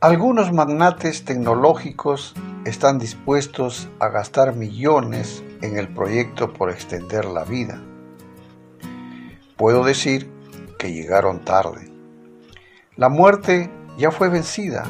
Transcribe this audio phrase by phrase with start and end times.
[0.00, 2.32] Algunos magnates tecnológicos
[2.64, 7.82] están dispuestos a gastar millones en el proyecto por extender la vida.
[9.56, 10.30] Puedo decir
[10.78, 11.90] que llegaron tarde.
[12.94, 14.84] La muerte ya fue vencida.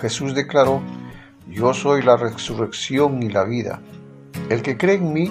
[0.00, 0.82] Jesús declaró,
[1.46, 3.80] yo soy la resurrección y la vida.
[4.48, 5.30] El que cree en mí,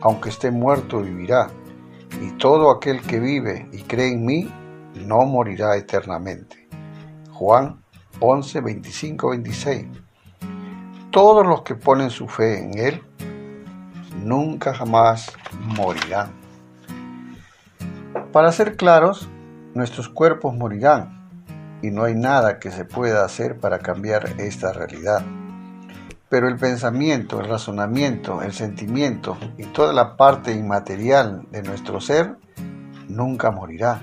[0.00, 1.52] aunque esté muerto, vivirá.
[2.20, 4.52] Y todo aquel que vive y cree en mí,
[5.06, 6.68] no morirá eternamente.
[7.30, 7.80] Juan
[8.20, 9.86] 11, 25, 26.
[11.10, 13.02] Todos los que ponen su fe en Él
[14.22, 16.30] nunca jamás morirán.
[18.30, 19.28] Para ser claros,
[19.74, 21.30] nuestros cuerpos morirán
[21.82, 25.24] y no hay nada que se pueda hacer para cambiar esta realidad.
[26.28, 32.36] Pero el pensamiento, el razonamiento, el sentimiento y toda la parte inmaterial de nuestro ser
[33.08, 34.00] nunca morirá.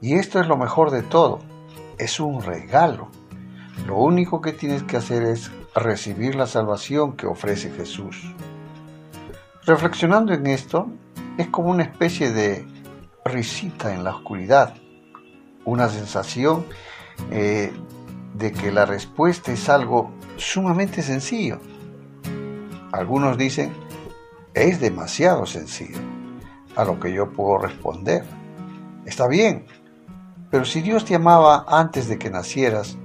[0.00, 1.40] Y esto es lo mejor de todo
[1.98, 3.08] es un regalo.
[3.86, 8.34] Lo único que tienes que hacer es recibir la salvación que ofrece Jesús.
[9.66, 10.88] Reflexionando en esto,
[11.38, 12.66] es como una especie de
[13.24, 14.74] risita en la oscuridad,
[15.64, 16.66] una sensación
[17.30, 17.72] eh,
[18.34, 21.58] de que la respuesta es algo sumamente sencillo.
[22.92, 23.72] Algunos dicen,
[24.52, 25.98] es demasiado sencillo,
[26.76, 28.24] a lo que yo puedo responder.
[29.04, 29.66] Está bien,
[30.54, 32.96] pero si Dios te amaba antes de que nacieras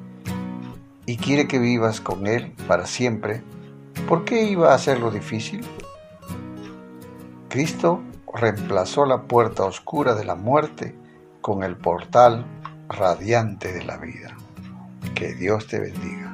[1.07, 3.41] y quiere que vivas con Él para siempre,
[4.07, 5.65] ¿por qué iba a hacerlo difícil?
[7.47, 10.95] Cristo reemplazó la puerta oscura de la muerte
[11.41, 12.45] con el portal
[12.87, 14.37] radiante de la vida.
[15.15, 16.28] Que Dios te bendiga.